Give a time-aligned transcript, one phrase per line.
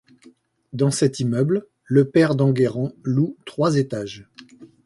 [0.73, 4.27] Dans cet immeuble, le père d’Enguerrand loue trois étages.